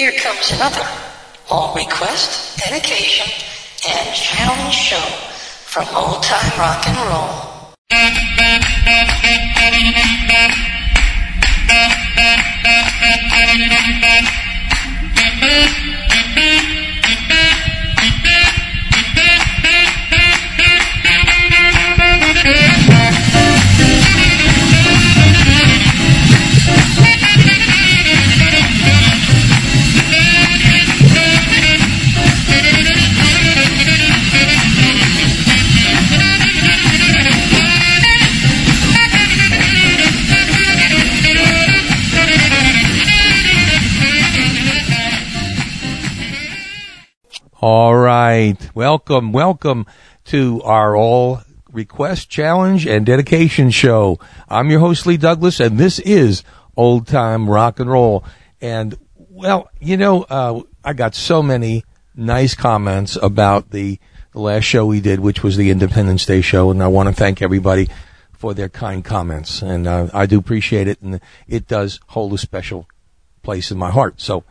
[0.00, 0.88] Here comes another
[1.50, 3.30] all request, dedication,
[3.86, 7.28] and challenge show from old time rock and roll.
[47.62, 48.56] All right.
[48.74, 49.84] Welcome, welcome
[50.24, 54.18] to our all request challenge and dedication show.
[54.48, 56.42] I'm your host, Lee Douglas, and this is
[56.74, 58.24] old time rock and roll.
[58.62, 63.98] And well, you know, uh, I got so many nice comments about the,
[64.32, 66.70] the last show we did, which was the Independence Day show.
[66.70, 67.90] And I want to thank everybody
[68.32, 69.60] for their kind comments.
[69.60, 71.02] And uh, I do appreciate it.
[71.02, 72.88] And it does hold a special
[73.42, 74.18] place in my heart.
[74.18, 74.44] So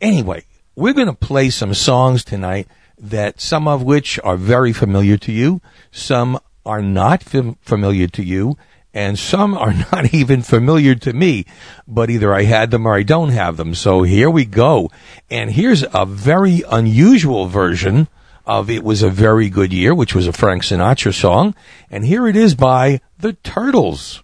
[0.00, 5.16] anyway, we're going to play some songs tonight that some of which are very familiar
[5.18, 8.56] to you, some are not fam- familiar to you,
[8.94, 11.44] and some are not even familiar to me,
[11.86, 13.74] but either I had them or I don't have them.
[13.74, 14.90] So here we go.
[15.30, 18.08] And here's a very unusual version
[18.46, 21.54] of It Was a Very Good Year, which was a Frank Sinatra song.
[21.90, 24.22] And here it is by the Turtles.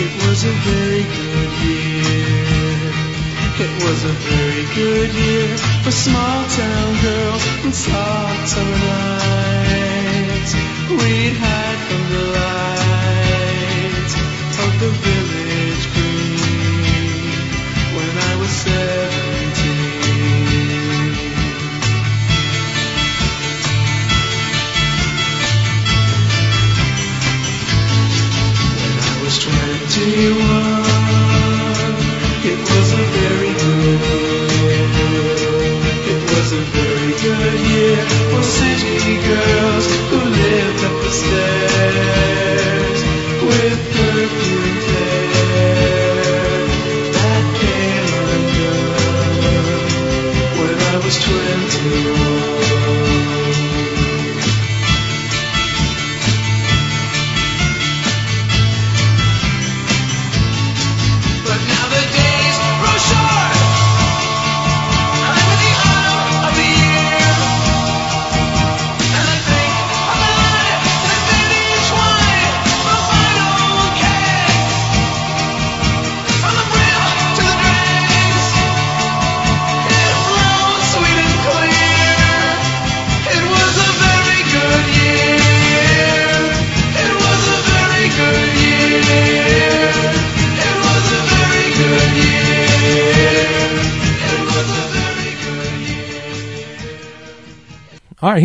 [0.00, 2.92] it was a very good year.
[3.64, 10.54] It was a very good year for small town girls and soft summer nights.
[10.88, 14.14] We'd hide from the lights
[14.64, 15.29] of the village
[29.90, 30.40] 21,
[32.44, 33.29] it was a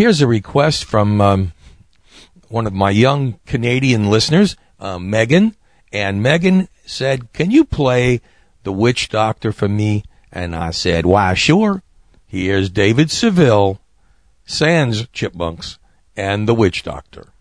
[0.05, 1.51] here's a request from um,
[2.49, 5.55] one of my young Canadian listeners, uh, Megan.
[5.91, 8.21] And Megan said, Can you play
[8.61, 10.03] The Witch Doctor for me?
[10.31, 11.81] And I said, Why, sure.
[12.27, 13.81] Here's David Seville,
[14.45, 15.79] Sans Chipmunks,
[16.15, 17.33] and The Witch Doctor.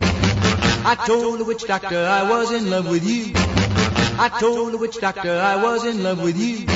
[0.00, 3.32] I told the witch doctor I was in love with you.
[3.34, 6.66] I told the witch doctor I was in love with you.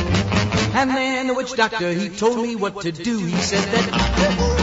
[0.74, 3.18] And then the witch doctor, he told me what to do.
[3.18, 4.61] He said that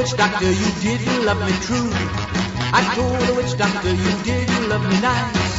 [0.00, 1.92] witch doctor you didn't love me true.
[2.72, 5.52] I told the witch doctor you didn't love me nice.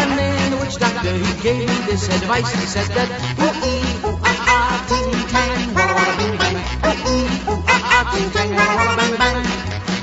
[0.00, 2.48] And then the witch doctor he gave me this advice.
[2.56, 6.56] He said that ooh ee ooh ah ah ting tang walla walla bing bang.
[6.88, 9.44] Ooh ee ooh ah ah ting tang walla walla bang bang.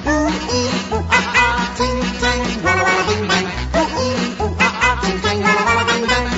[0.06, 3.48] Ooh ee ooh ah ah ting tang walla walla bing bang.
[3.74, 6.30] Ooh ee ooh ah ah ting tang walla walla bang bang.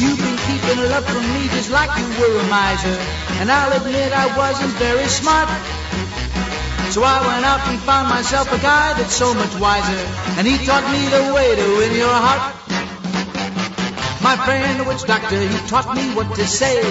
[0.00, 2.96] You've been keeping love from me just like you were a miser.
[3.36, 5.52] And I'll admit I wasn't very smart.
[6.90, 10.02] So I went out and found myself a guy that's so much wiser.
[10.38, 12.42] And he taught me the way to win your heart.
[14.20, 16.82] My friend, the witch doctor, he taught me what to say.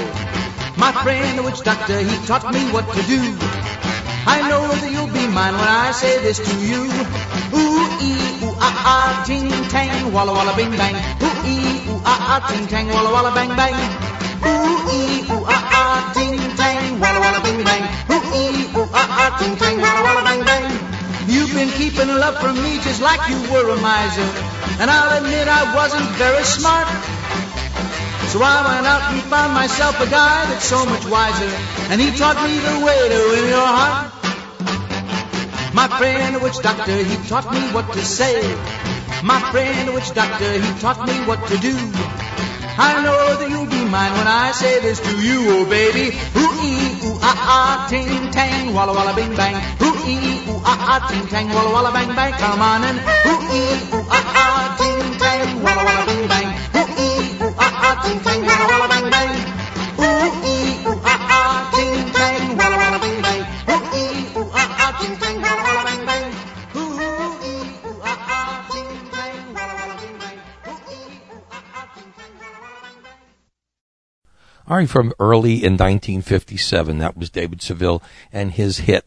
[0.78, 3.20] My friend, the witch doctor, he taught me what to do.
[4.26, 6.88] I know that you'll be mine when I say this to you.
[7.60, 10.96] Ooh ee ooh ah ah ting tang walla walla bing bang.
[10.96, 13.76] Ooh ee ooh ah ah ting tang walla walla bang bang.
[14.48, 15.59] Ooh ee ooh ah
[16.60, 17.84] tang walla walla bing bang.
[18.14, 20.66] Ooh ee ooh ah ah ting tang walla walla bang bang.
[21.34, 24.30] You've been keeping love from me just like you were a miser.
[24.82, 26.88] And I'll admit I wasn't very smart.
[28.32, 31.52] So I went out and found myself a guy that's so much wiser.
[31.90, 34.14] And he taught me the way to win your heart.
[35.74, 38.38] My friend, the witch doctor, he taught me what to say.
[39.24, 41.76] My friend, the witch doctor, he taught me what to do.
[42.82, 46.16] I know that you'll be mine when I say this to you, oh baby.
[46.40, 49.56] Ooh ee ooh ah ah ting tang walla walla bing bang.
[49.84, 52.34] Ooh ee ooh ah ah ting tang walla walla bang bang.
[52.40, 52.98] Come on and
[53.32, 56.48] ooh ee ooh ah ah ting tang walla walla bing bang.
[56.80, 59.30] Ooh ee ooh ah ah ting tang walla walla bang bang.
[60.00, 60.59] Ooh ee
[74.70, 79.04] All right, from early in 1957, that was David Seville and his hit,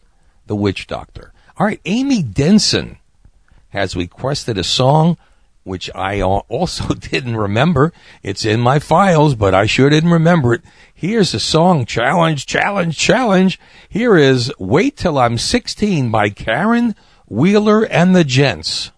[0.48, 1.32] The Witch Doctor.
[1.56, 2.98] All right, Amy Denson
[3.68, 5.16] has requested a song
[5.62, 7.92] which I also didn't remember.
[8.24, 10.62] It's in my files, but I sure didn't remember it.
[10.92, 13.60] Here's a song, challenge, challenge, challenge.
[13.88, 16.96] Here is Wait Till I'm 16 by Karen
[17.28, 18.90] Wheeler and the Gents.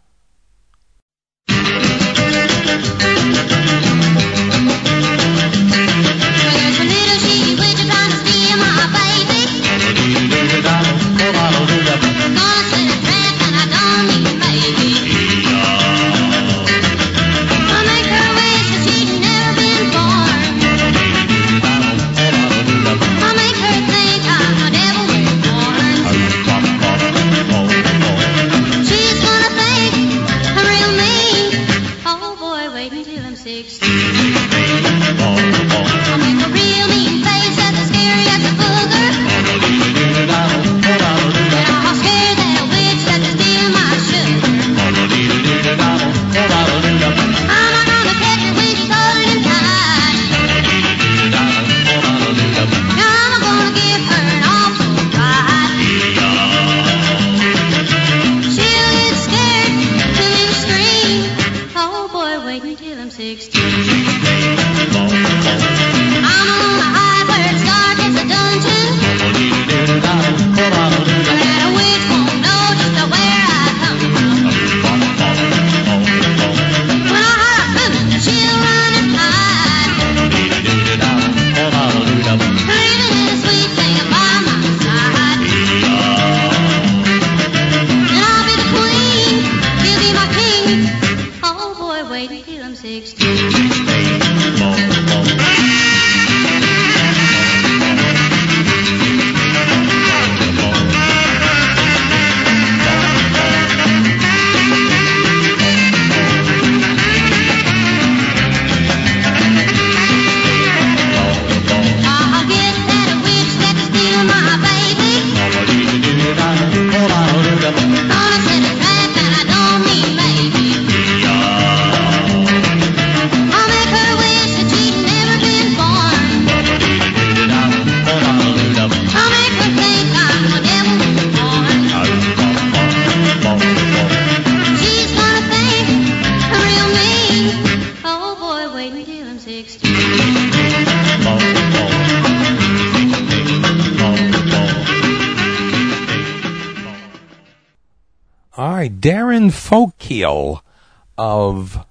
[151.17, 151.87] Of,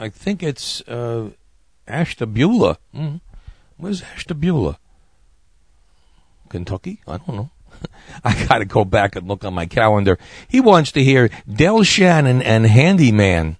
[0.00, 1.30] I think it's uh,
[1.86, 2.78] Ashtabula.
[2.94, 3.20] Mm.
[3.76, 4.78] Where's Ashtabula?
[6.48, 7.00] Kentucky?
[7.06, 7.50] I don't know.
[8.24, 10.18] I got to go back and look on my calendar.
[10.48, 13.56] He wants to hear Del Shannon and Handyman.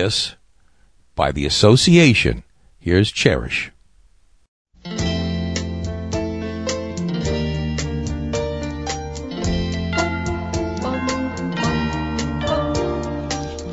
[0.00, 0.34] This
[1.14, 2.42] by the association.
[2.78, 3.70] Here's Cherish.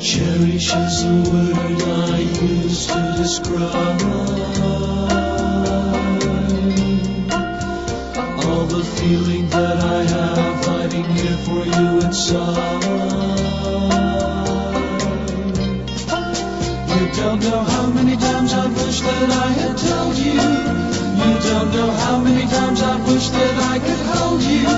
[0.08, 2.18] Cherish is a word I
[2.52, 4.02] use to describe
[8.44, 12.87] all the feeling that I have hiding here for you inside.
[17.18, 20.38] Don't know how many times I wish that I had told you.
[21.22, 24.68] You don't know how many times I wish that I could hold you.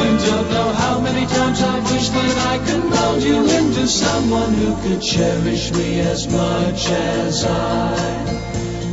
[0.00, 4.52] You don't know how many times I wish that I could mold you into someone
[4.54, 7.92] who could cherish me as much as I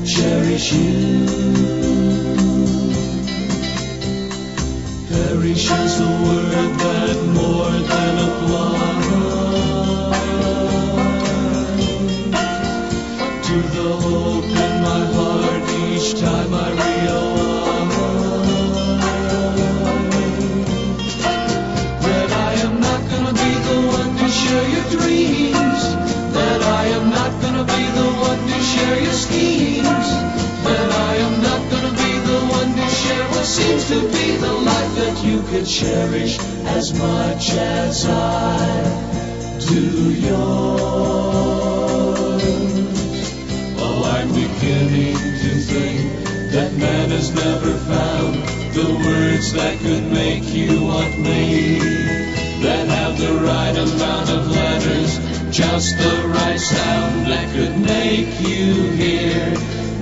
[0.06, 1.26] cherish you.
[5.12, 9.15] Perish is the word that more than applies
[16.06, 17.96] each time I realize
[22.06, 25.82] that I am not gonna be the one to share your dreams,
[26.38, 30.08] that I am not gonna be the one to share your schemes,
[30.68, 34.54] that I am not gonna be the one to share what seems to be the
[34.54, 36.38] life that you could cherish
[36.78, 38.60] as much as I
[39.58, 41.26] do yours.
[43.80, 45.25] Oh, I'm beginning
[46.56, 48.36] that man has never found
[48.74, 51.80] the words that could make you want me.
[52.64, 55.20] That have the right amount of letters,
[55.56, 59.54] just the right sound that could make you hear.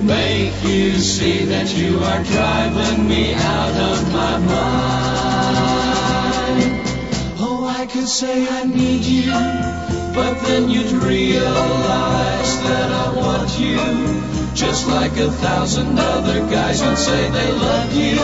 [0.02, 4.54] Make you see that you are driving me out of my mind.
[7.40, 9.32] Oh, I could say I need you,
[10.14, 14.33] but then you'd realize that I want you.
[14.54, 18.20] Just like a thousand other guys would say they love you.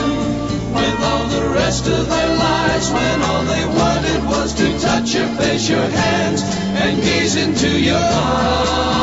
[0.73, 5.27] With all the rest of their lives, when all they wanted was to touch your
[5.27, 9.01] face, your hands, and gaze into your eyes.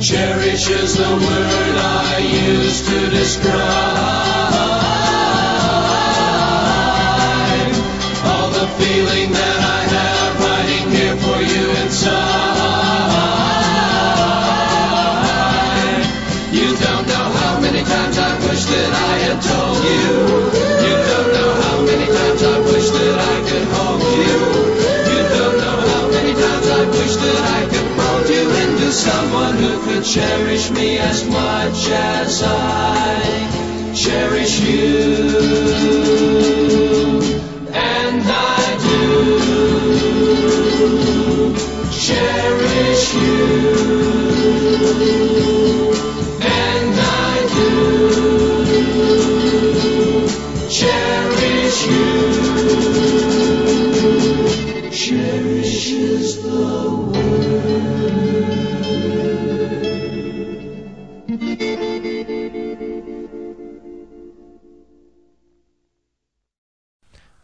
[0.00, 4.22] Cherish is the word I use to describe
[8.24, 9.41] all the feeling
[12.04, 12.32] you.
[17.02, 20.06] Don't know how many times I wish that I had told you.
[20.86, 24.36] You don't know how many times I wish that I could hold you.
[25.10, 29.56] You don't know how many times I wish that I could mold you into someone
[29.56, 36.51] who could cherish me as much as I cherish you.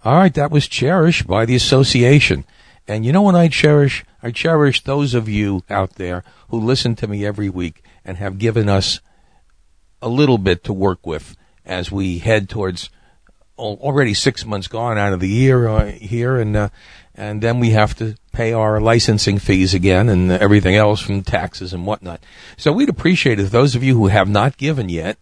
[0.05, 2.45] All right, that was Cherish by the Association.
[2.89, 4.05] And you know what I cherish?
[4.23, 8.39] I cherish those of you out there who listen to me every week and have
[8.39, 9.01] given us
[10.01, 12.89] a little bit to work with as we head towards
[13.59, 16.69] already six months gone out of the year uh, here, and uh,
[17.15, 21.73] and then we have to pay our licensing fees again and everything else from taxes
[21.73, 22.23] and whatnot.
[22.57, 25.19] So we'd appreciate it if those of you who have not given yet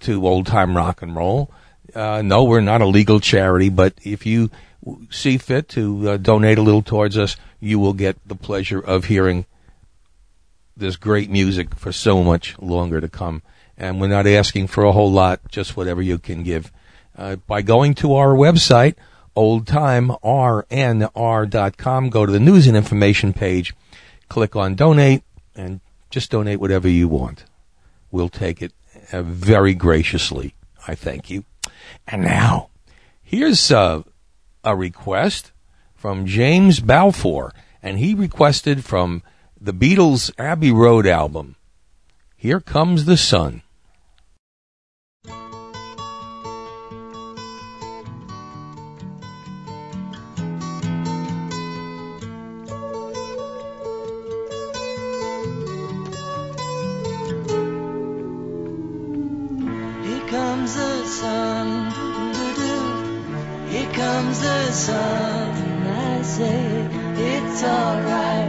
[0.00, 1.52] to old time rock and roll.
[1.94, 4.50] Uh, no, we're not a legal charity, but if you
[5.10, 9.04] see fit to uh, donate a little towards us, you will get the pleasure of
[9.06, 9.46] hearing
[10.76, 13.40] this great music for so much longer to come.
[13.78, 16.70] And we're not asking for a whole lot, just whatever you can give.
[17.16, 18.94] Uh, by going to our website,
[19.36, 23.74] oldtimernr.com, go to the news and information page,
[24.28, 25.22] click on donate,
[25.54, 27.44] and just donate whatever you want.
[28.10, 28.72] We'll take it
[29.12, 30.54] uh, very graciously.
[30.86, 31.44] I thank you.
[32.06, 32.68] And now,
[33.22, 34.02] here's uh,
[34.66, 35.52] a request
[35.94, 39.22] from James Balfour, and he requested from
[39.58, 41.54] the Beatles' Abbey Road album,
[42.36, 43.62] Here Comes the Sun.
[64.76, 68.45] something I say, it's alright.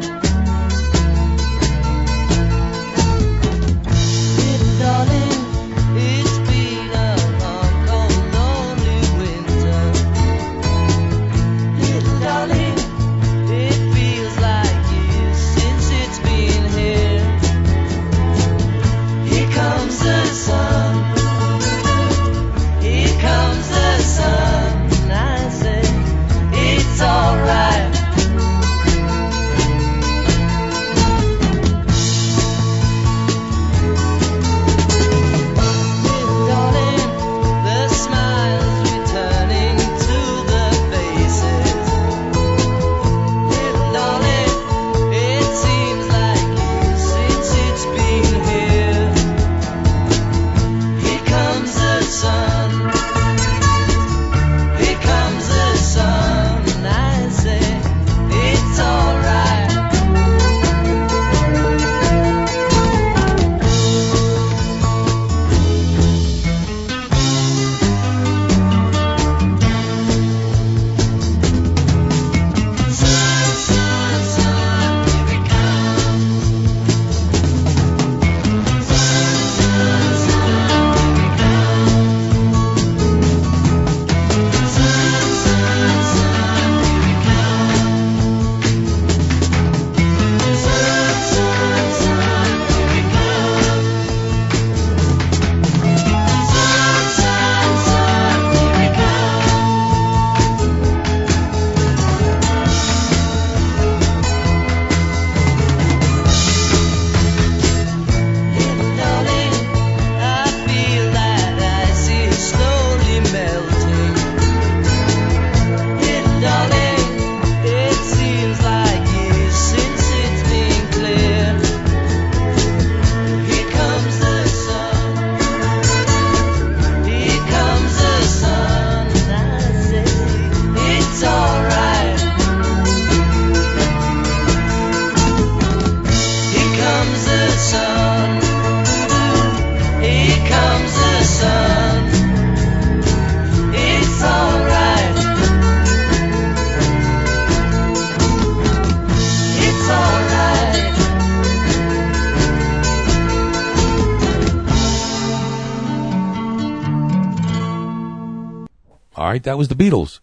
[159.27, 160.21] All right, that was the Beatles.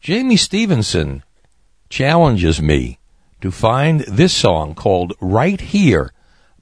[0.00, 1.24] Jamie Stevenson
[1.90, 2.98] challenges me
[3.42, 6.10] to find this song called Right Here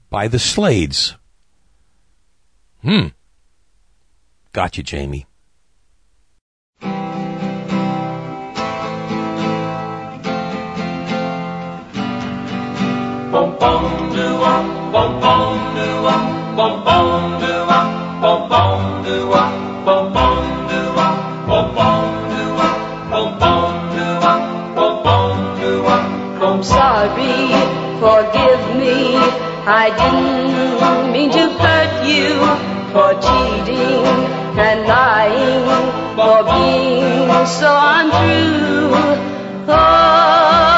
[0.09, 1.15] by the Slades.
[2.81, 3.07] Hmm.
[4.51, 5.25] Gotcha, Jamie.
[13.31, 14.13] Doo-wop,
[15.75, 17.38] doo-wop.
[29.71, 32.39] I didn't mean to hurt you
[32.91, 34.03] for cheating
[34.57, 35.63] and lying,
[36.15, 38.89] for being so untrue.
[39.67, 40.68] Oh.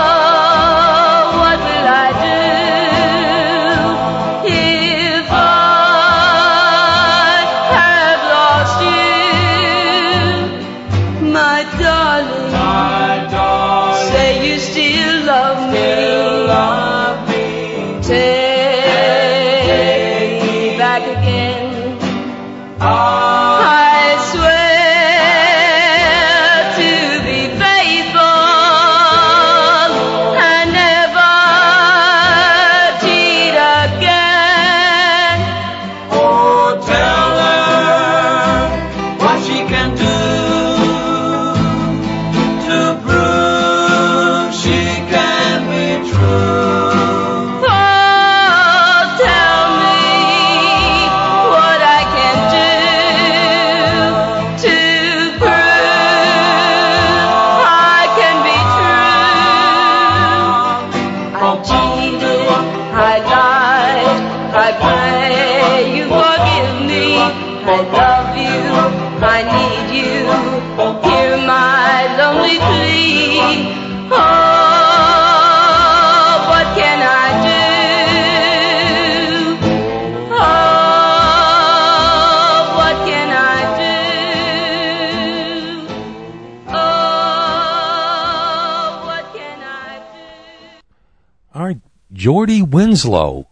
[92.14, 93.48] Jordy Winslow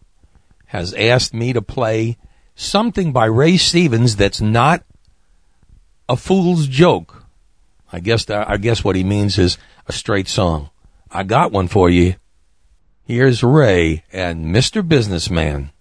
[0.67, 2.17] has asked me to play
[2.55, 4.83] something by Ray Stevens that's not
[6.09, 7.25] a fool's joke.
[7.91, 10.69] I guess I guess what he means is a straight song.
[11.09, 12.15] I got one for you.
[13.03, 14.87] Here's Ray and Mr.
[14.87, 15.71] Businessman.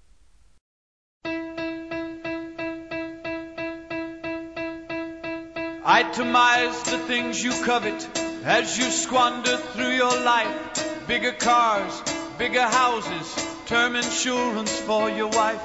[5.85, 8.09] Itemize the things you covet
[8.45, 11.07] as you squander through your life.
[11.07, 12.03] Bigger cars,
[12.39, 15.61] bigger houses, term insurance for your wife.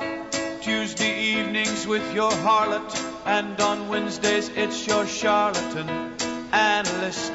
[0.62, 2.92] Tuesday evenings with your harlot,
[3.28, 5.88] and on Wednesdays it's your charlatan
[6.52, 7.32] analyst.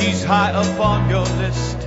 [0.00, 1.78] He's high up on your list.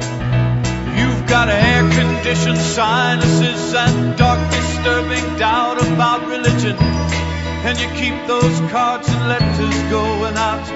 [0.97, 6.77] You've got air conditioned sinuses and dark disturbing doubt about religion.
[7.67, 10.67] And you keep those cards and letters going out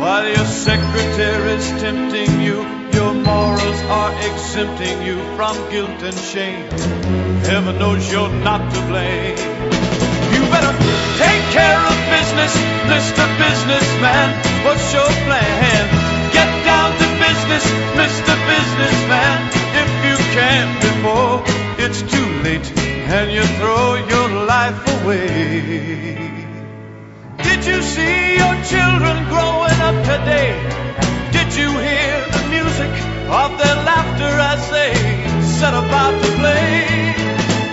[0.00, 2.79] while your secretary's tempting you.
[2.92, 6.68] Your morals are exempting you from guilt and shame.
[7.50, 9.36] Heaven knows you're not to blame.
[10.34, 10.74] You better
[11.18, 12.52] take care of business,
[12.92, 13.24] Mr.
[13.42, 14.28] Businessman.
[14.64, 15.82] What's your plan?
[16.32, 17.64] Get down to business,
[18.00, 18.34] Mr.
[18.52, 19.38] Businessman.
[19.82, 21.42] If you can before
[21.84, 22.66] it's too late
[23.10, 26.40] and you throw your life away.
[27.42, 30.54] Did you see your children growing up today?
[31.32, 32.90] Did you hear music
[33.30, 34.92] of their laughter as they
[35.58, 37.14] set about to play?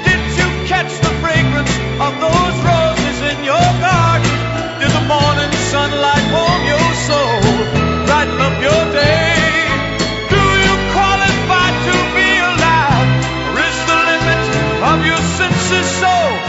[0.06, 4.38] Did you catch the fragrance of those roses in your garden?
[4.78, 7.42] Did the morning sunlight warm your soul,
[8.06, 9.34] brighten up your day?
[10.30, 13.10] Do you qualify to be alive?
[13.50, 14.44] Or is the limit
[14.94, 16.47] of your senses so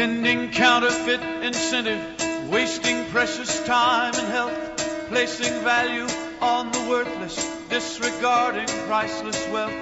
[0.00, 6.06] Spending counterfeit incentive, wasting precious time and health, placing value
[6.40, 7.36] on the worthless,
[7.68, 9.74] disregarding priceless wealth.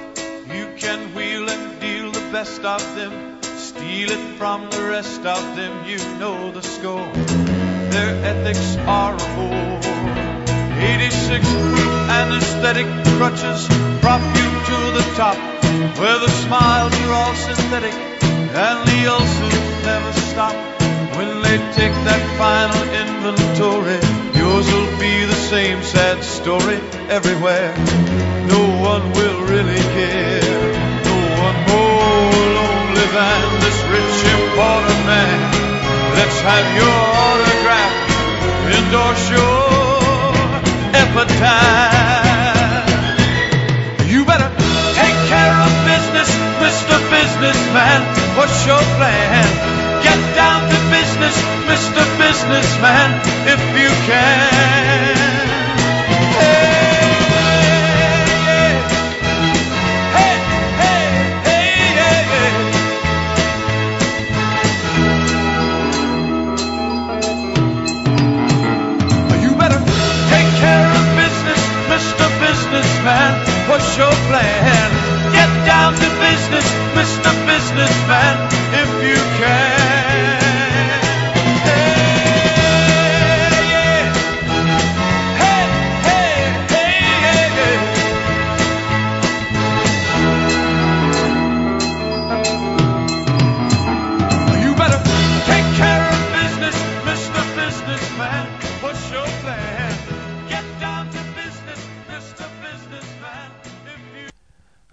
[0.53, 5.55] You can wheel and deal the best of them, steal it from the rest of
[5.55, 5.89] them.
[5.89, 7.13] You know the score.
[7.93, 9.79] Their ethics are a bore.
[10.83, 13.69] 86 proof anesthetic crutches
[14.03, 15.37] prop you to the top,
[15.97, 17.95] where the smiles are all synthetic
[18.59, 20.57] and the ulcers never stop.
[21.17, 24.03] When they take that final inventory,
[24.35, 27.71] yours will be the same sad story everywhere.
[28.51, 30.75] No one will really care.
[31.07, 35.39] No one more lonely than this rich important man.
[36.19, 37.95] Let's have your autograph,
[38.75, 39.71] endorse your
[40.99, 42.11] epitaph.
[44.11, 44.51] You better
[44.99, 46.97] take care of business, Mr.
[47.07, 48.18] Businessman.
[48.39, 49.45] What's your plan?
[50.01, 51.35] Get down to business,
[51.67, 52.03] Mr.
[52.23, 53.11] Businessman,
[53.51, 55.27] if you can.
[56.39, 57.11] Hey,
[60.15, 60.37] hey,
[60.79, 61.05] hey,
[61.49, 61.67] hey,
[61.99, 62.55] hey, hey.
[69.43, 69.83] You better
[70.31, 72.27] take care of business, Mr.
[72.39, 73.33] Businessman.
[73.69, 74.91] What's your plan?
[75.33, 76.88] Get down to business.
[77.69, 80.09] Businessman, if you can.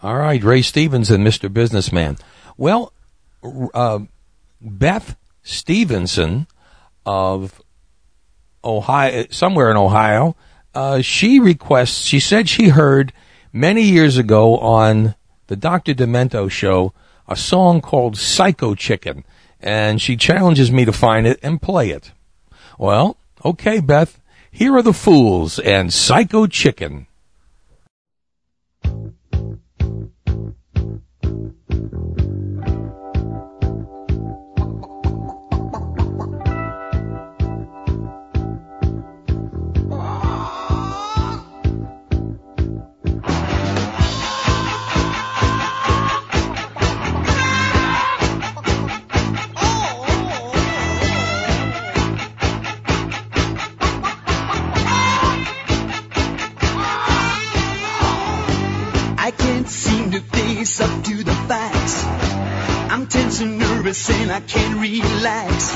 [0.03, 1.51] All right, Ray Stevens and Mr.
[1.51, 2.17] Businessman.
[2.57, 2.93] Well,
[3.73, 3.99] uh,
[4.61, 6.47] Beth Stevenson
[7.05, 7.61] of
[8.63, 10.35] Ohio, somewhere in Ohio,
[10.73, 13.13] uh, she requests, she said she heard
[13.53, 15.15] many years ago on
[15.47, 15.93] the Dr.
[15.93, 16.93] Demento show
[17.27, 19.23] a song called Psycho Chicken,
[19.59, 22.11] and she challenges me to find it and play it.
[22.77, 24.19] Well, okay, Beth,
[24.51, 27.07] here are the fools and Psycho Chicken.
[31.25, 32.85] Thank
[63.95, 65.73] Saying I can't relax.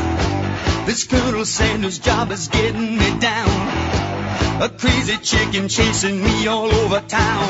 [0.85, 4.61] This Colonel Sanders job is getting me down.
[4.61, 7.47] A crazy chicken chasing me all over town.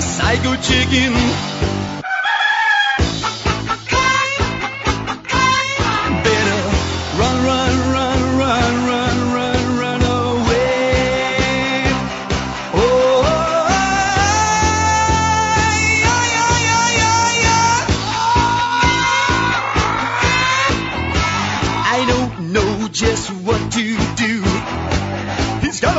[0.00, 1.12] Psycho chicken.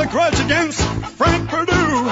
[0.05, 0.81] a grudge against
[1.17, 2.09] Frank Perdue.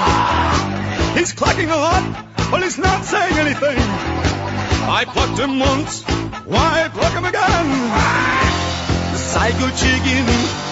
[1.18, 3.76] He's clacking a lot, but he's not saying anything.
[3.78, 6.02] I plucked him once,
[6.44, 9.16] why pluck him again?
[9.16, 10.63] Psycho chicken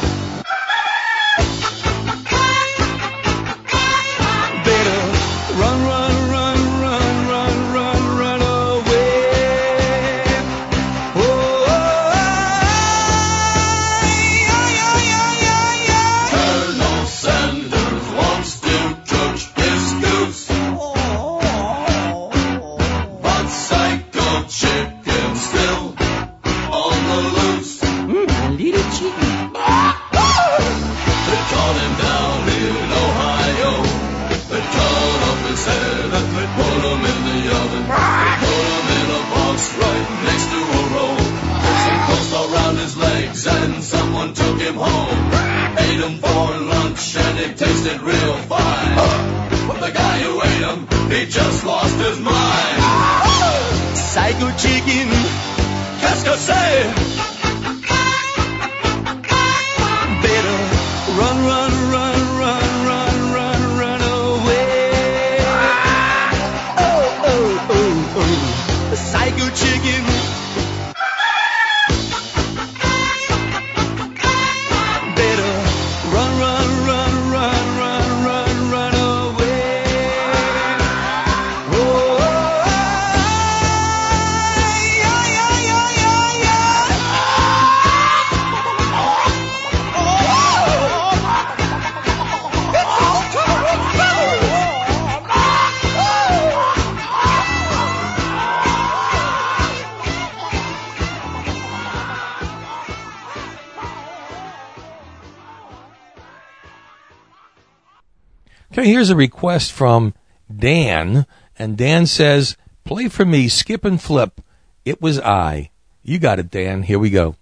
[108.82, 110.14] Here's a request from
[110.54, 111.26] Dan,
[111.58, 114.40] and Dan says, Play for me, skip and flip.
[114.84, 115.70] It was I.
[116.02, 116.82] You got it, Dan.
[116.82, 117.36] Here we go.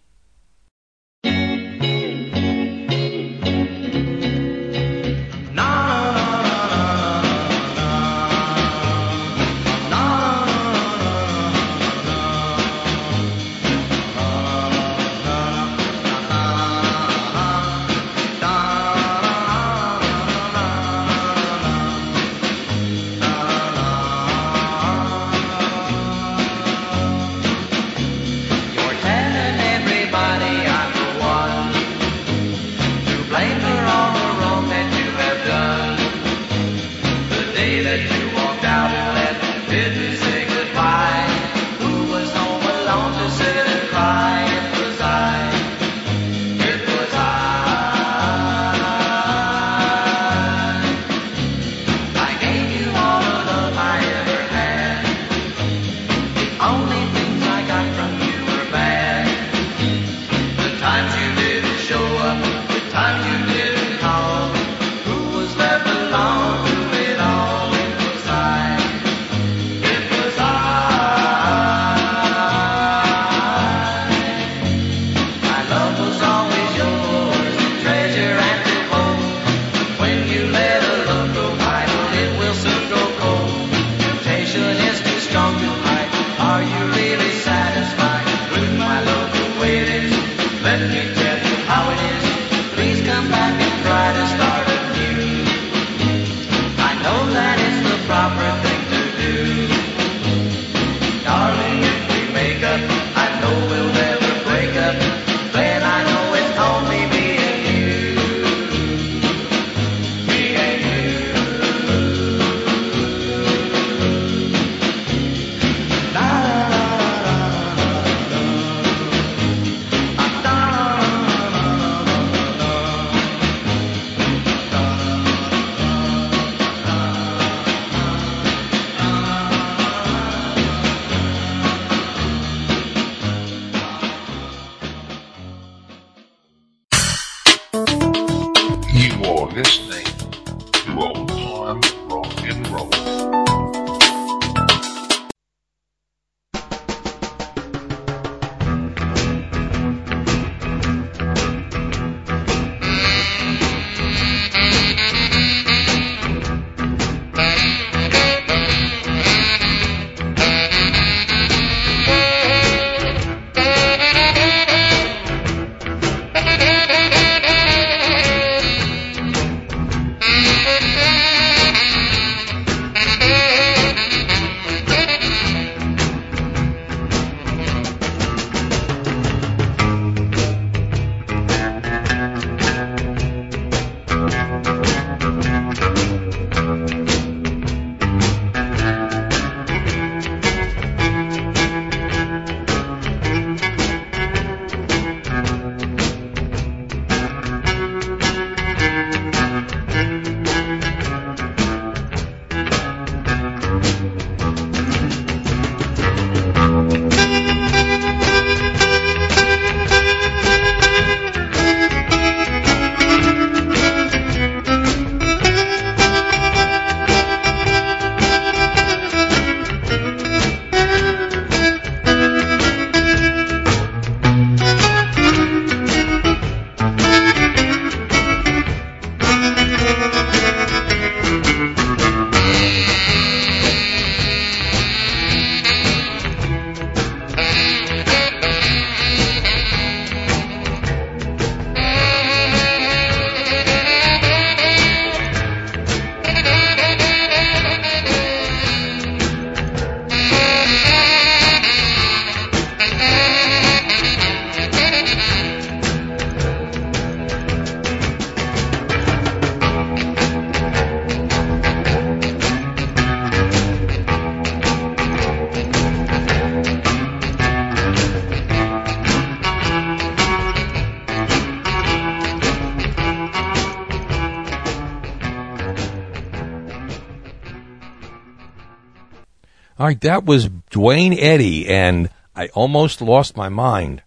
[279.99, 284.03] That was Duane Eddy, and I almost lost my mind,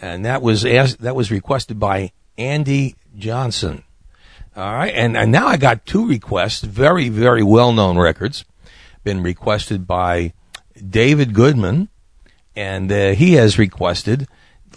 [0.00, 3.82] and that was asked, that was requested by Andy Johnson.
[4.56, 8.44] All right, and, and now I got two requests, very very well known records,
[9.04, 10.32] been requested by
[10.74, 11.88] David Goodman,
[12.54, 14.26] and uh, he has requested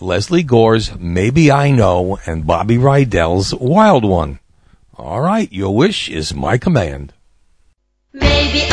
[0.01, 4.39] Lesley Gore's "Maybe I Know" and Bobby Rydell's "Wild One."
[4.95, 7.13] All right, your wish is my command.
[8.11, 8.68] Maybe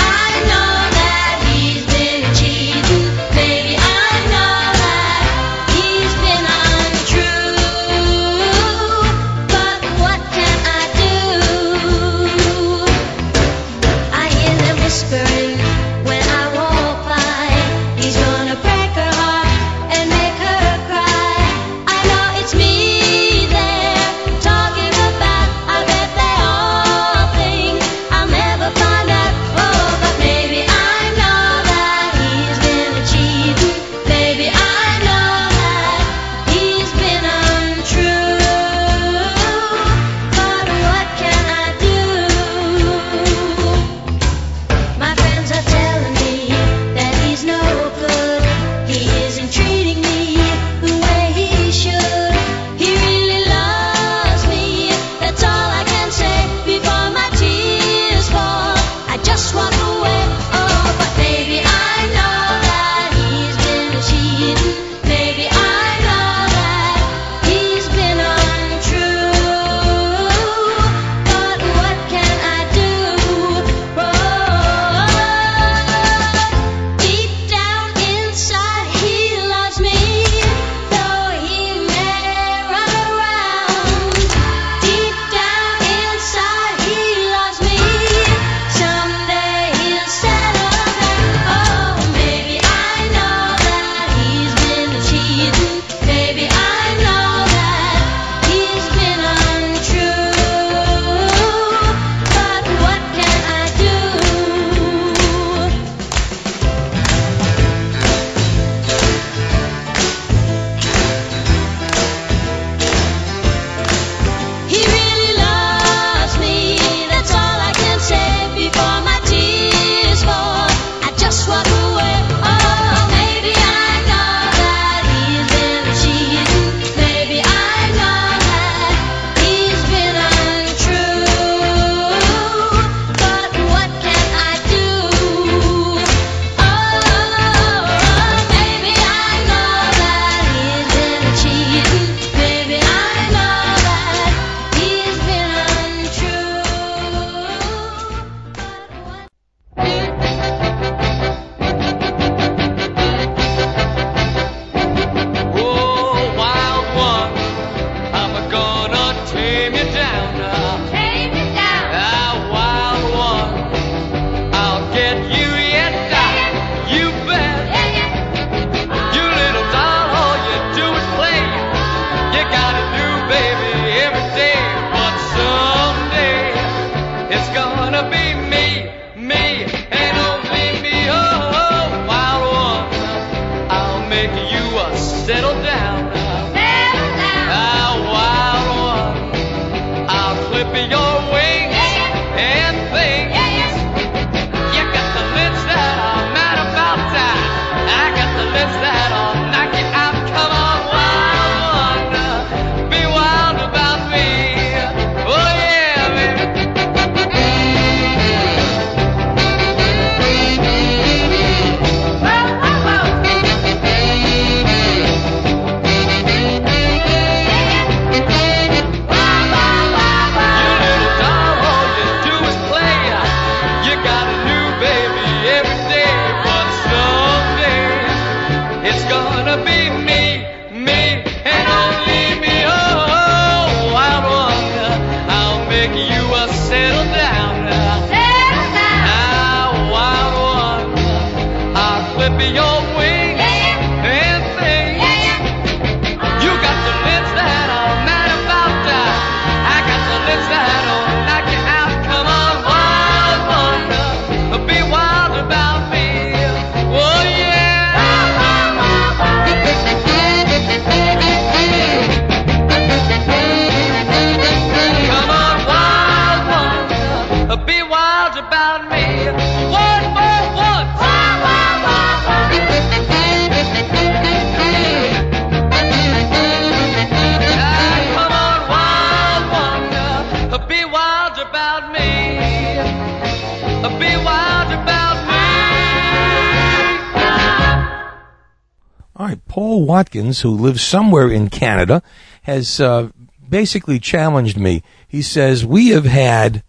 [289.56, 292.02] Paul Watkins, who lives somewhere in Canada,
[292.42, 293.08] has uh,
[293.48, 294.82] basically challenged me.
[295.08, 296.62] He says, We have had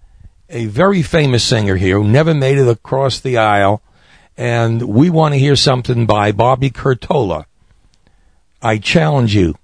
[0.48, 3.82] a very famous singer here who never made it across the aisle,
[4.38, 7.44] and we want to hear something by Bobby Curtola.
[8.62, 9.56] I challenge you.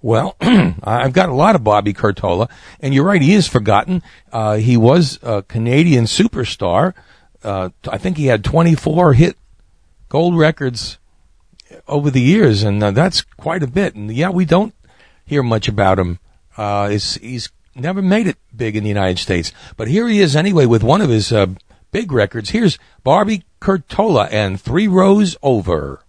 [0.00, 2.48] Well, I've got a lot of Bobby Curtola,
[2.80, 4.02] and you're right, he is forgotten.
[4.32, 6.94] Uh, he was a Canadian superstar.
[7.44, 9.36] Uh, I think he had 24 hit
[10.08, 10.96] gold records
[11.86, 13.94] over the years, and uh, that's quite a bit.
[13.94, 14.74] And yeah, we don't
[15.24, 16.18] hear much about him.
[16.56, 20.66] Uh, he's, never made it big in the United States, but here he is anyway
[20.66, 21.46] with one of his uh,
[21.92, 22.50] big records.
[22.50, 26.02] Here's Bobby Curtola and Three Rows Over.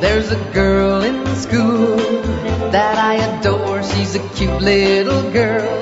[0.00, 1.96] There's a girl in school
[2.70, 3.82] that I adore.
[3.82, 5.80] She's a cute little girl,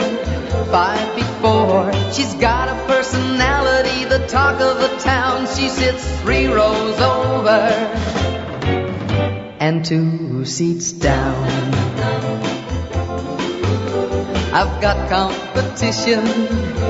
[0.70, 1.92] five feet four.
[2.12, 5.46] She's got a personality, the talk of the town.
[5.46, 7.62] She sits three rows over
[9.59, 11.42] and two seats down.
[14.52, 16.20] I've got competition,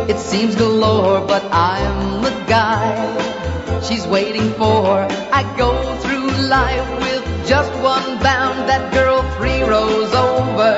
[0.08, 5.06] it seems galore, but I'm the guy she's waiting for.
[5.32, 10.76] I go through life with just one bound, that girl three rows over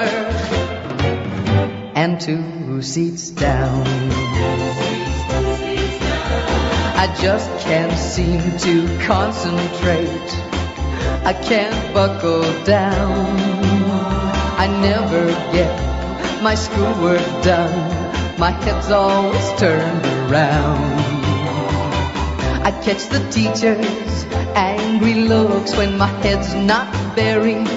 [1.94, 3.84] and two seats down.
[6.96, 10.30] I just can't seem to concentrate.
[11.24, 13.26] I can't buckle down.
[14.58, 18.38] I never get my schoolwork done.
[18.38, 20.98] My head's always turned around.
[22.64, 24.24] I catch the teacher's
[24.58, 27.68] angry looks when my head's not buried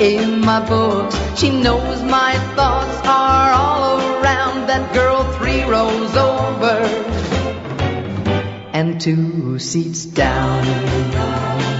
[0.00, 1.16] in my books.
[1.38, 6.76] She knows my thoughts are all around that girl three rows over
[8.72, 11.77] and two seats down.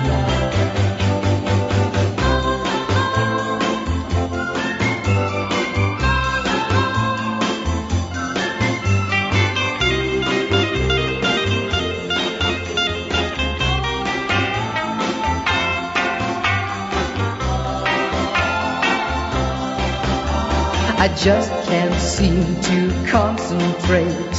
[21.29, 24.37] Just can't seem to concentrate.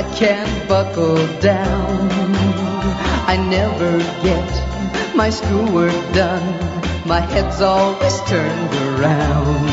[0.00, 2.08] I can't buckle down.
[3.32, 6.46] I never get my schoolwork done.
[7.04, 9.68] My head's always turned around.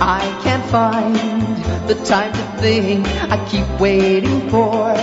[0.00, 1.16] I can't find
[1.88, 3.04] the time to think.
[3.34, 4.94] I keep waiting for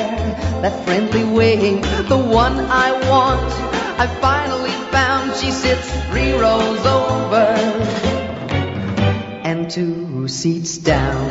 [0.64, 3.52] that friendly wing, the one I want.
[4.00, 8.29] I finally found she sits three rows over
[9.70, 11.30] two seats down.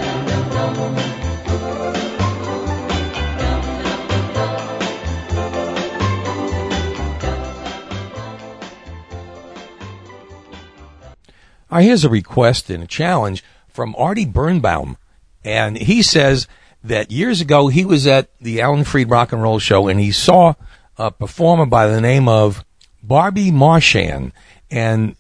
[11.71, 14.97] Uh, here's a request and a challenge from Artie Birnbaum.
[15.45, 16.47] And he says
[16.83, 20.13] that years ago he was at the Alan Freed Rock and Roll Show and he
[20.13, 20.55] saw
[20.97, 22.65] a performer by the name of
[23.03, 24.33] Bobby Marchan.
[24.71, 25.17] And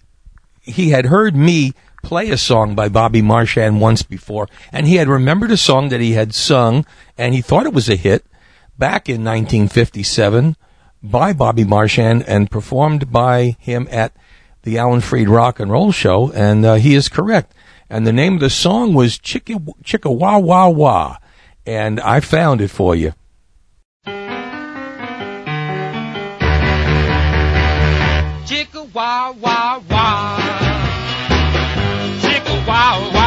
[0.62, 1.74] he had heard me
[2.08, 6.00] play a song by Bobby Marchan once before, and he had remembered a song that
[6.00, 6.86] he had sung,
[7.18, 8.24] and he thought it was a hit
[8.78, 10.56] back in 1957
[11.02, 14.16] by Bobby Marchan and performed by him at
[14.62, 17.52] the Alan Freed Rock and Roll Show, and uh, he is correct.
[17.90, 21.18] And the name of the song was Chicka Chicka Wah Wah Wah,
[21.66, 23.12] and I found it for you.
[28.46, 30.47] Chicka wow wow wow.
[32.68, 33.17] Wow.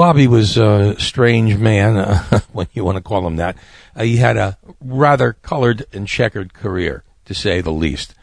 [0.00, 3.54] Bobby was a strange man, uh, when you want to call him that.
[3.94, 8.14] Uh, he had a rather colored and checkered career, to say the least.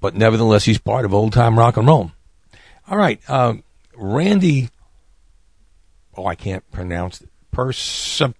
[0.00, 2.12] But nevertheless, he's part of old time rock and roll.
[2.88, 3.56] All right, uh,
[3.94, 4.70] Randy.
[6.16, 7.28] Oh, I can't pronounce it.
[7.54, 8.34] Persiperi.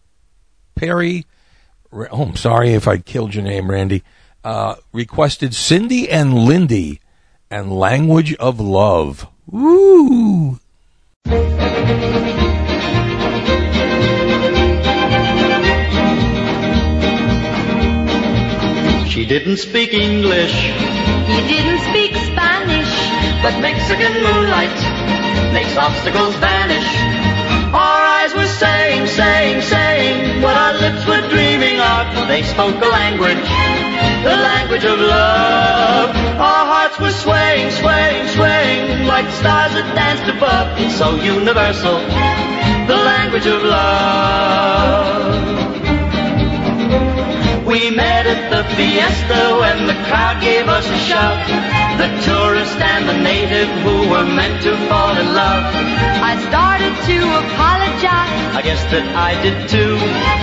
[1.90, 4.04] Ra- Oh, I'm sorry if I killed your name, Randy.
[4.42, 7.02] Uh, requested Cindy and Lindy
[7.50, 9.26] and Language of Love.
[9.44, 10.60] Woo!
[19.16, 22.92] She didn't speak English, He didn't speak Spanish.
[23.42, 24.76] but Mexican moonlight
[25.56, 26.84] makes obstacles vanish.
[27.72, 32.28] Our eyes were saying, saying, saying what our lips were dreaming of.
[32.28, 33.48] They spoke a language,
[34.28, 36.10] the language of love.
[36.36, 40.78] Our hearts were swaying, swaying, swaying like stars that danced above.
[40.78, 41.96] It's so universal,
[42.86, 45.65] the language of love.
[47.76, 51.44] We met at the fiesta when the crowd gave us a shout.
[52.00, 55.64] The tourist and the native who were meant to fall in love.
[56.24, 58.32] I started to apologize.
[58.56, 59.92] I guess that I did too,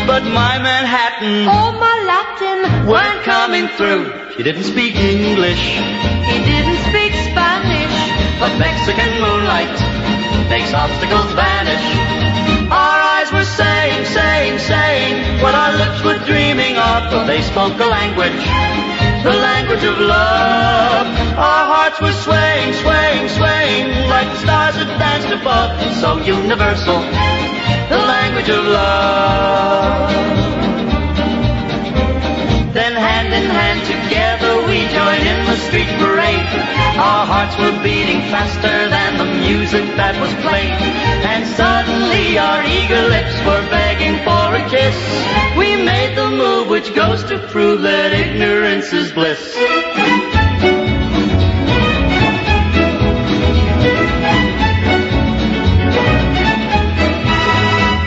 [0.06, 2.86] but my Manhattan Oh, my Latin.
[2.86, 4.14] weren't coming through.
[4.38, 5.64] She didn't speak English,
[6.30, 7.98] He didn't speak Spanish.
[8.38, 9.74] but Mexican moonlight
[10.54, 11.86] makes obstacles vanish.
[13.24, 17.86] Eyes were saying, saying, saying what our lips were dreaming of, but they spoke a
[17.86, 18.44] language,
[19.24, 21.08] the language of love.
[21.40, 25.72] Our hearts were swaying, swaying, swaying like the stars that danced above.
[26.04, 27.00] So universal,
[27.88, 30.12] the language of love.
[32.74, 34.13] Then hand in hand together
[34.68, 36.48] we joined in the street parade.
[36.98, 40.78] Our hearts were beating faster than the music that was played.
[41.26, 44.98] And suddenly our eager lips were begging for a kiss.
[45.58, 49.42] We made the move which goes to prove that ignorance is bliss.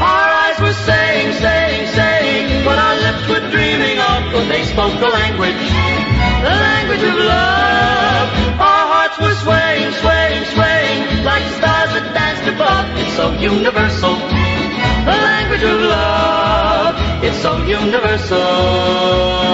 [0.00, 4.98] Our eyes were saying, saying, saying what our lips were dreaming of, but they spoke
[5.00, 5.75] the language,
[6.96, 8.28] language love.
[8.60, 12.86] Our hearts were swaying, swaying, swaying like the stars that danced above.
[12.96, 14.14] It's so universal,
[15.04, 16.94] the language of love.
[17.24, 19.46] It's so universal.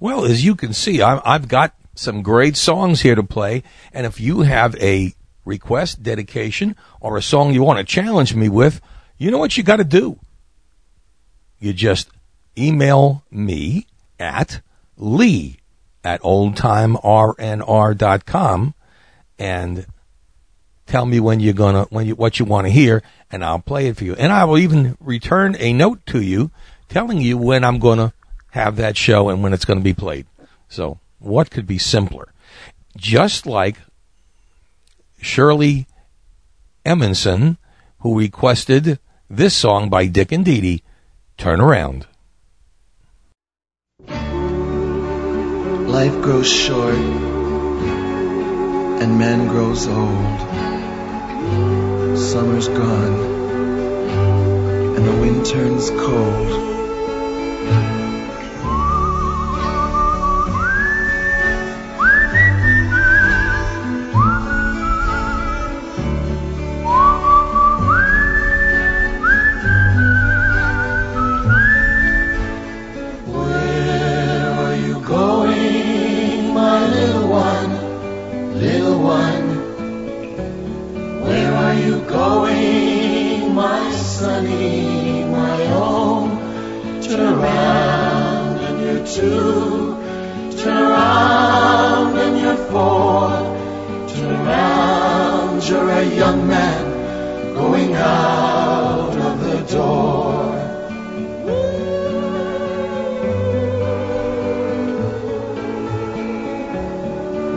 [0.00, 4.20] Well, as you can see, I've got some great songs here to play, and if
[4.20, 8.80] you have a request, dedication, or a song you want to challenge me with,
[9.18, 10.18] you know what you got to do.
[11.58, 12.08] You just
[12.58, 13.86] email me
[14.18, 14.60] at
[14.96, 15.58] lee
[16.02, 18.74] at oldtimernr.com
[19.38, 19.86] and
[20.86, 23.88] tell me when you're gonna when you what you want to hear and I'll play
[23.88, 24.14] it for you.
[24.14, 26.50] And I will even return a note to you
[26.88, 28.12] telling you when I'm gonna
[28.50, 30.26] have that show and when it's gonna be played.
[30.68, 32.28] So what could be simpler?
[32.96, 33.78] Just like
[35.24, 35.86] Shirley
[36.84, 37.56] Emerson,
[38.00, 38.98] who requested
[39.30, 40.82] this song by Dick and Dee Dee,
[41.38, 42.06] Turn Around.
[45.88, 46.94] Life grows short
[49.00, 50.40] and man grows old.
[52.18, 53.16] Summer's gone
[54.94, 56.73] and the wind turns cold.
[96.04, 100.44] A young man going out of the door.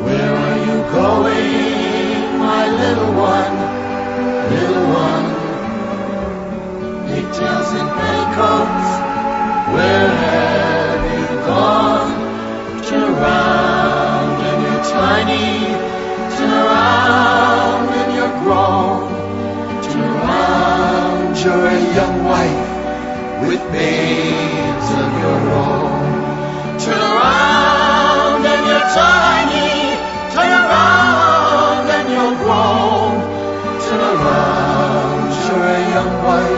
[0.05, 3.55] Where are you going, my little one,
[4.53, 5.27] little one?
[7.09, 8.89] Pigtails and petticoats,
[9.75, 12.11] where have you gone?
[12.83, 15.47] Turn around and you're tiny,
[16.37, 17.46] turn around
[18.47, 19.11] grown
[19.83, 21.69] to round your
[21.99, 22.67] young wife
[23.43, 26.79] with babes of your own.
[26.79, 29.73] Turn around and you're tiny.
[30.35, 33.15] Turn around and you're grown.
[33.85, 36.56] Turn around you're a young wife.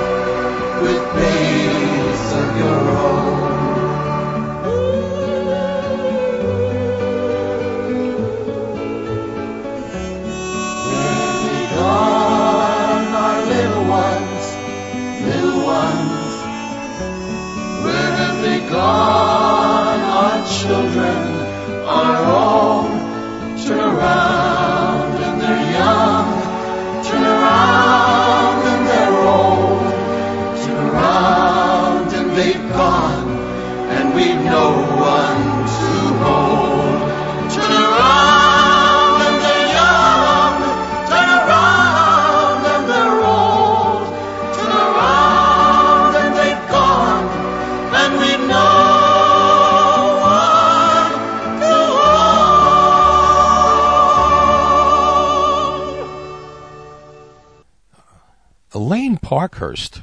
[59.29, 60.01] Parkhurst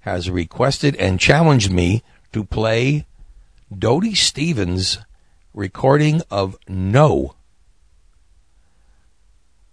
[0.00, 2.02] has requested and challenged me
[2.34, 3.06] to play
[3.74, 4.98] Dodie Stevens'
[5.54, 7.34] recording of No.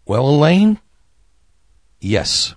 [0.06, 0.80] Well, Elaine,
[2.00, 2.56] yes.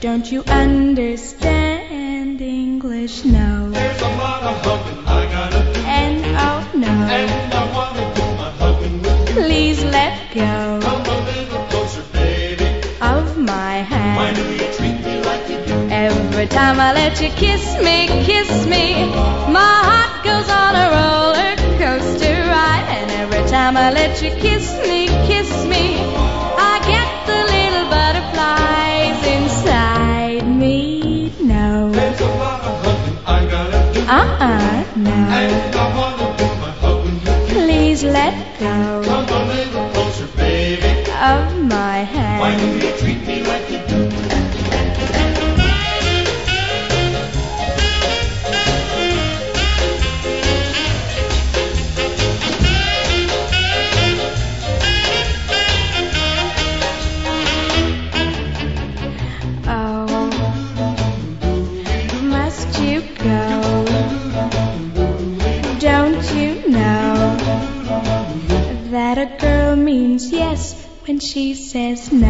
[0.00, 3.24] Don't you understand English?
[3.24, 3.70] No.
[3.70, 5.80] There's a lot of hugging I gotta do.
[5.80, 6.86] And oh no.
[6.86, 9.34] And I wanna do my hugging with you.
[9.34, 10.80] Please let go.
[10.82, 12.66] Come a little closer, baby.
[13.00, 14.18] Of my hand.
[14.18, 15.88] Why do you treat me like you do?
[15.88, 19.06] Every time I let you kiss me, kiss me,
[19.50, 22.84] my heart goes on a roller coaster ride.
[22.90, 26.25] And every time I let you kiss me, kiss me.
[34.08, 34.38] Uh-uh.
[34.38, 35.76] are now.
[37.48, 39.02] Please let go.
[39.92, 42.40] Closer, of my hand.
[42.40, 44.05] Why do you treat me like you do?
[71.76, 72.25] says no.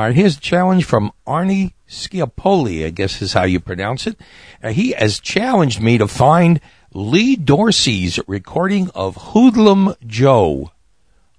[0.00, 4.18] All right, here's a challenge from Arnie Schiapoli, I guess is how you pronounce it.
[4.62, 6.58] Uh, he has challenged me to find
[6.94, 10.70] Lee Dorsey's recording of Hoodlum Joe.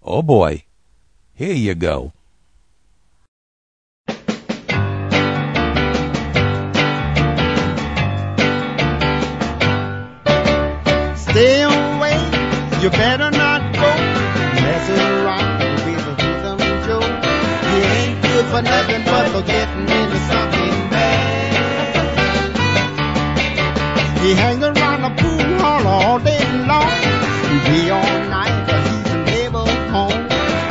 [0.03, 0.65] Oh boy.
[1.33, 2.13] Here you go.
[11.15, 13.40] Stay away, you better not
[18.61, 21.31] nothing but for getting into something bad.
[24.21, 26.91] He hang around the pool hall all day long.
[27.65, 30.23] Be all night, but he's never home.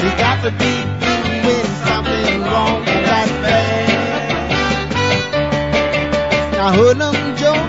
[0.03, 0.75] He got to be
[1.05, 3.89] doing something wrong, and that's bad.
[6.53, 7.63] Now Hoodlum Joe,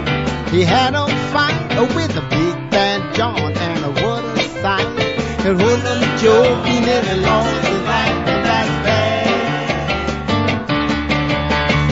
[0.51, 1.57] he had a fight
[1.95, 4.87] with a big bad John, and what a sight.
[5.45, 8.40] And Hoodlum Joe, he nearly lost his life,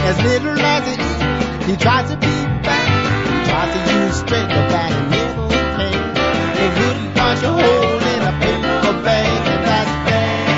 [0.10, 2.26] As little as he is, he tries to be
[2.66, 3.46] back.
[3.46, 5.48] Tries to use strength, but that he never
[5.78, 5.94] can.
[6.58, 10.50] He wouldn't punch a hole in a paper bag, and that's bad.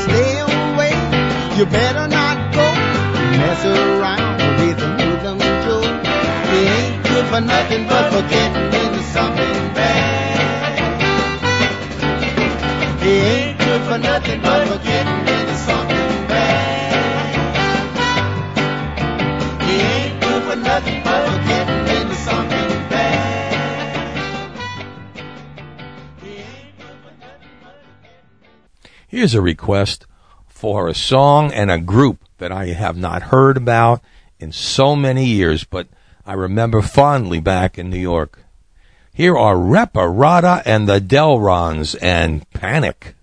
[0.00, 0.94] Stay away,
[1.58, 2.03] you better
[7.24, 11.02] good for nothing but for getting into something bad.
[13.02, 17.34] He ain't good for nothing but for getting into something bad.
[19.62, 23.54] He ain't good for nothing but for getting into something bad.
[29.08, 30.06] Here's a request
[30.46, 34.02] for a song and a group that I have not heard about
[34.38, 35.88] in so many years, but
[36.26, 38.44] I remember fondly back in New York.
[39.12, 43.14] Here are Reparata and the Delrons and Panic.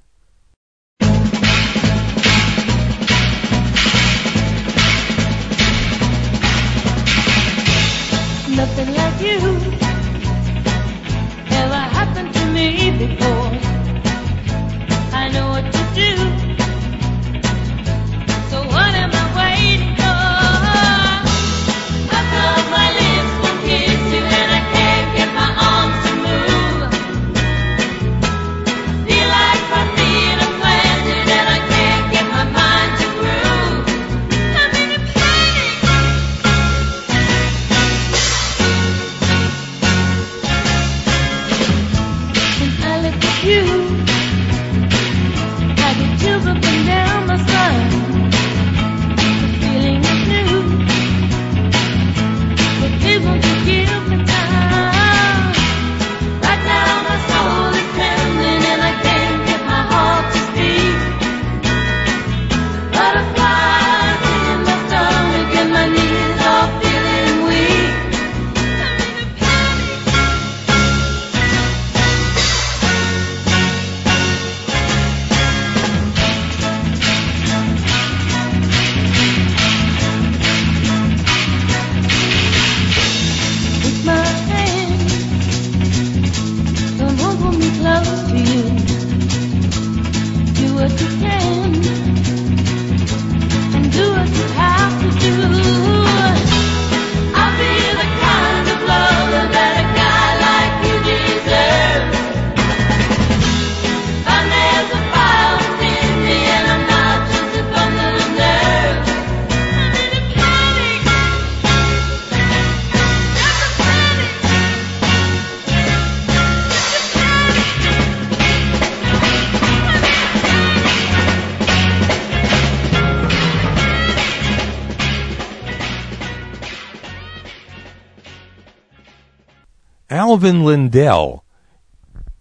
[130.11, 131.45] Alvin Lindell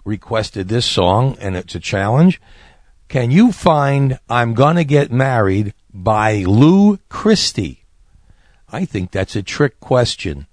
[0.05, 2.41] requested this song, and it's a challenge.
[3.09, 7.85] Can you find I'm Gonna Get Married by Lou Christie?
[8.69, 10.49] I think that's a trick question.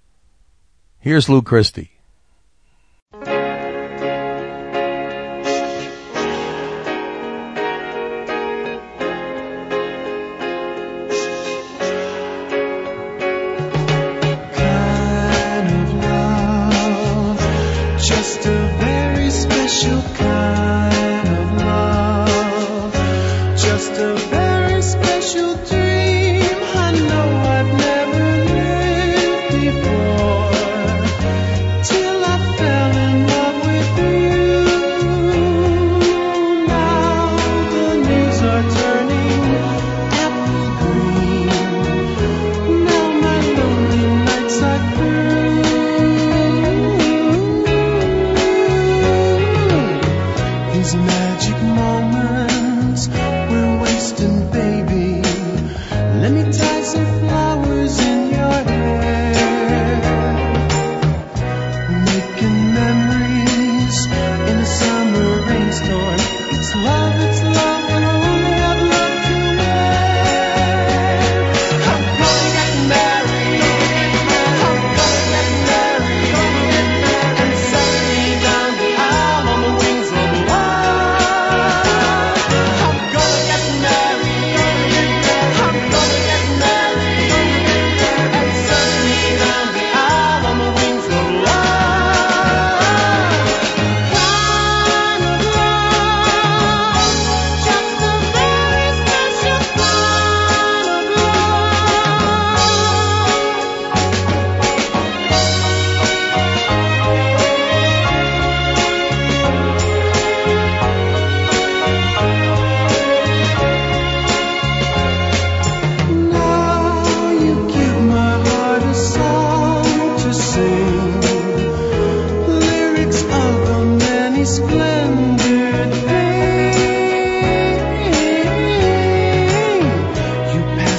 [1.00, 1.97] Here's Lou Christie.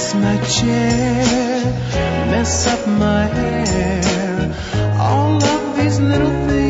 [0.09, 1.65] Fix my chair,
[2.31, 4.97] mess up my hair.
[4.99, 6.68] All of these little things.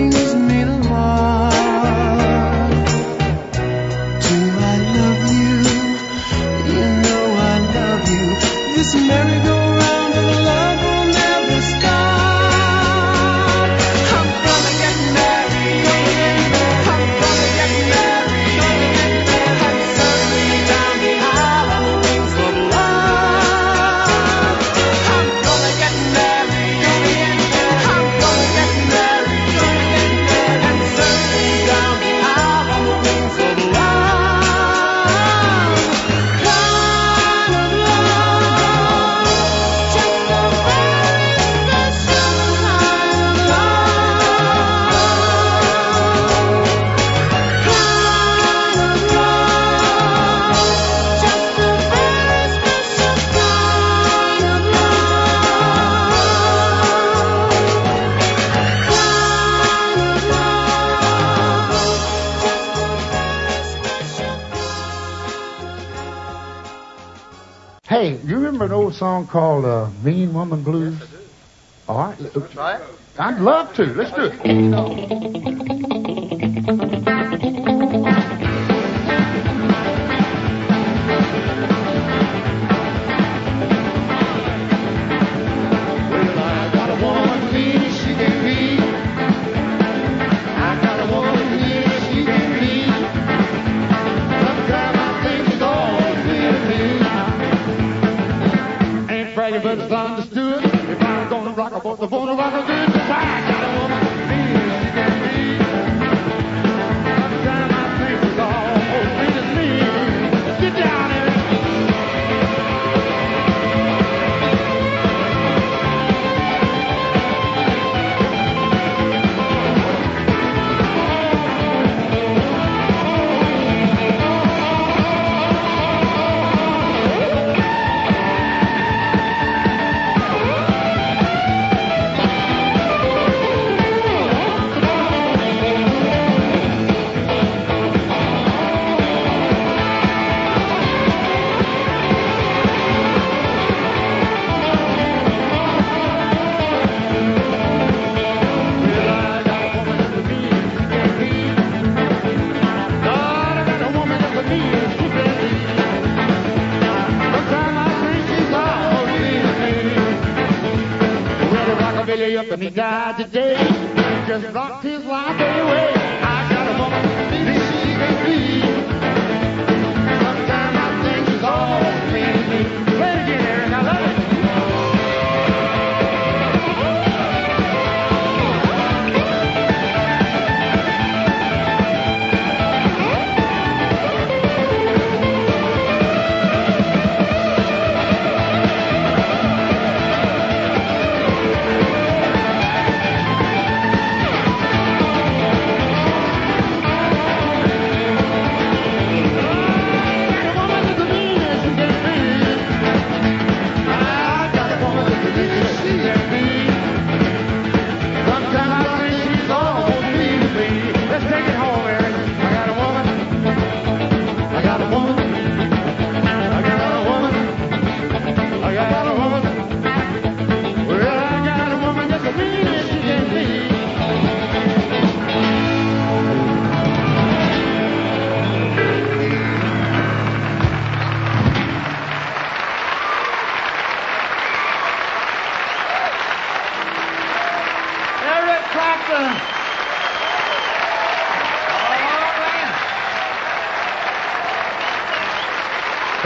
[69.19, 70.97] song called uh, Mean Woman Blues?
[70.99, 71.23] Yes, I do.
[71.89, 72.21] All right.
[72.21, 72.83] Let's try it.
[73.19, 73.85] I'd love to.
[73.87, 75.45] Let's do it.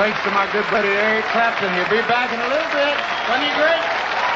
[0.03, 1.73] Thanks to my good buddy Eric Clapton.
[1.77, 2.97] You'll be back in a little bit.
[3.29, 3.81] Funny great?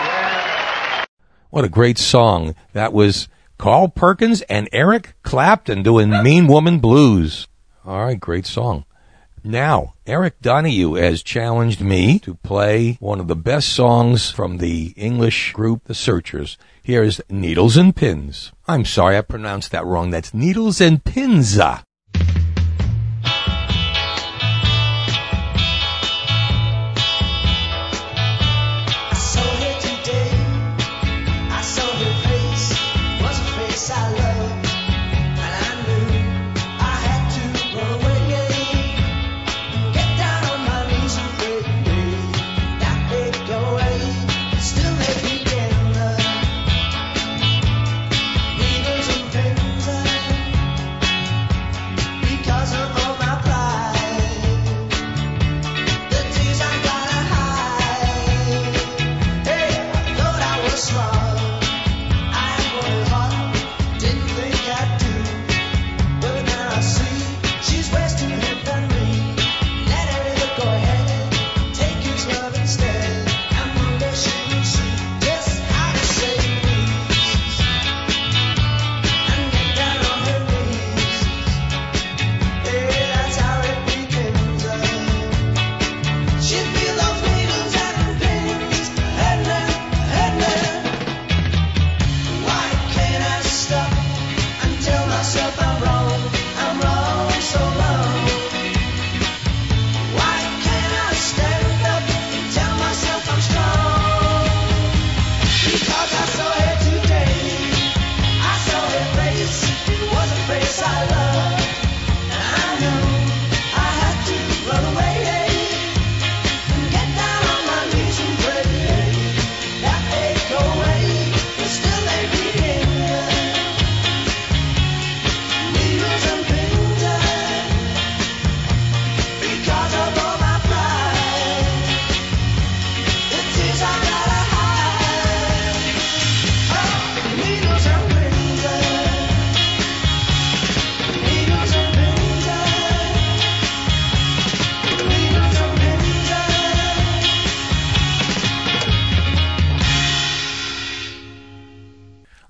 [0.07, 1.05] Yeah.
[1.51, 2.55] What a great song.
[2.73, 3.27] That was
[3.59, 7.49] Carl Perkins and Eric Clapton doing Mean Woman Blues.
[7.85, 8.85] All right, great song.
[9.43, 14.95] Now, Eric Donahue has challenged me to play one of the best songs from the
[14.97, 16.57] English group The Searchers.
[16.81, 18.53] Here's Needles and Pins.
[18.69, 20.11] I'm sorry I pronounced that wrong.
[20.11, 21.59] That's Needles and Pins.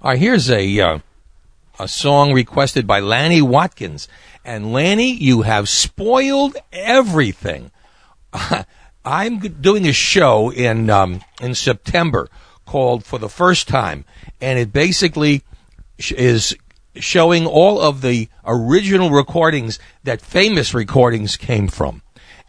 [0.06, 0.98] All right, here's a uh,
[1.80, 4.06] a song requested by Lanny Watkins.
[4.44, 7.72] And Lanny, you have spoiled everything.
[9.04, 12.28] I'm doing a show in um, in September
[12.66, 14.04] called For the First Time,
[14.40, 15.42] and it basically
[15.98, 16.56] sh- is
[16.94, 22.02] showing all of the original recordings that famous recordings came from.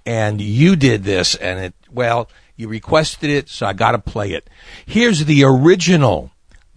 [0.06, 4.34] And you did this, and it well, you requested it, so I got to play
[4.34, 4.48] it.
[4.86, 6.30] Here's the original,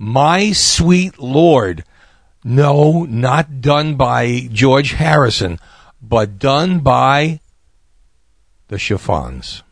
[0.02, 1.84] "My Sweet Lord."
[2.42, 5.58] No, not done by George Harrison,
[6.00, 7.40] but done by
[8.68, 9.62] the Chiffons.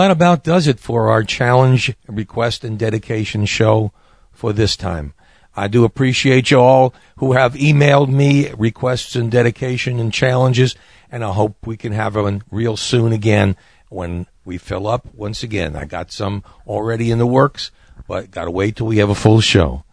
[0.00, 3.92] That about does it for our challenge, request, and dedication show
[4.32, 5.12] for this time.
[5.54, 10.74] I do appreciate you all who have emailed me requests and dedication and challenges,
[11.12, 13.56] and I hope we can have one real soon again
[13.90, 15.76] when we fill up once again.
[15.76, 17.70] I got some already in the works,
[18.08, 19.84] but gotta wait till we have a full show.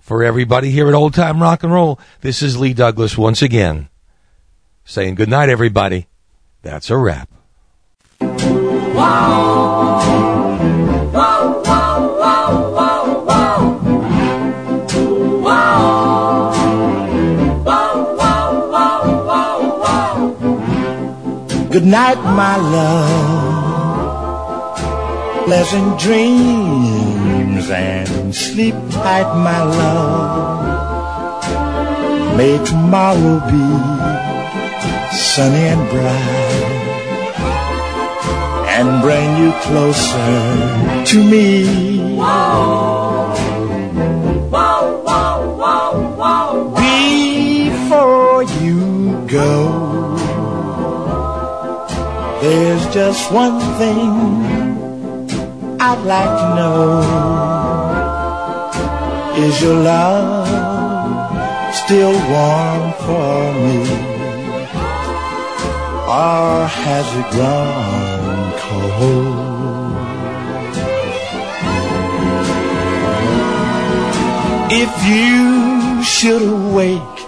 [0.00, 3.88] For everybody here at Old Time Rock and Roll, this is Lee Douglas once again
[4.84, 6.06] saying good night, everybody.
[6.62, 7.28] That's a wrap.
[21.78, 23.08] Good night, my love.
[25.44, 31.38] Pleasant dreams and sleep tight, my love.
[32.36, 33.64] May tomorrow be
[35.14, 36.47] sunny and bright
[38.78, 41.66] and bring you closer to me.
[47.70, 48.78] Before you
[49.26, 49.54] go.
[52.40, 54.10] There's just one thing
[55.80, 57.02] I'd like to know.
[59.44, 60.46] Is your love
[61.82, 63.78] still warm for me?
[66.06, 68.07] Or has it cold?
[74.70, 77.18] If you should awake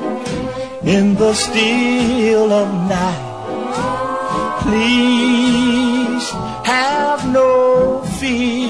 [0.84, 3.30] in the still of night
[4.62, 6.30] please
[6.64, 8.69] have no fears,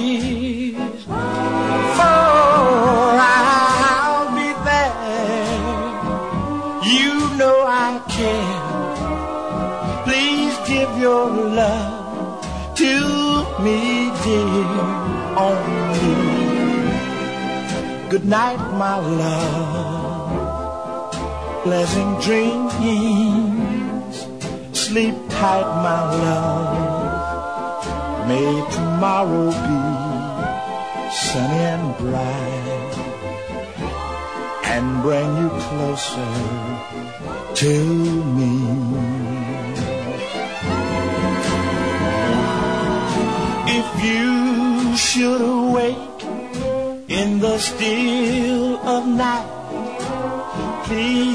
[18.21, 21.13] Good night, my love.
[21.63, 22.75] Pleasant dreams
[24.77, 27.83] sleep tight, my love.
[28.29, 29.81] May tomorrow be
[31.11, 32.93] sunny and bright
[34.65, 36.35] and bring you closer
[37.55, 37.73] to
[38.37, 38.55] me.
[43.79, 44.29] If you
[44.95, 45.41] should
[47.61, 49.47] still of night,
[50.87, 51.30] please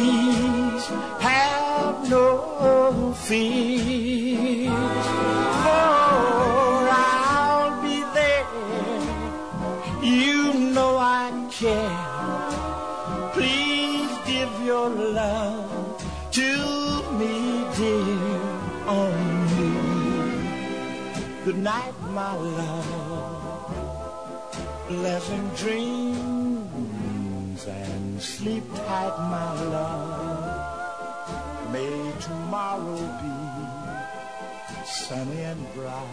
[35.16, 36.08] sunny and bright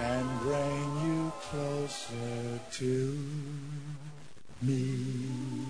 [0.00, 3.18] and bring you closer to
[4.60, 5.65] me.